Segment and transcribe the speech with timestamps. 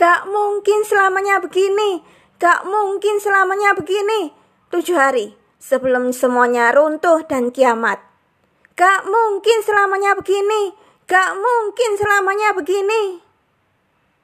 [0.00, 2.00] Gak mungkin selamanya begini.
[2.40, 4.32] Gak mungkin selamanya begini.
[4.72, 8.00] Tujuh hari sebelum semuanya runtuh dan kiamat.
[8.80, 10.72] Gak mungkin selamanya begini.
[11.04, 13.20] Gak mungkin selamanya begini.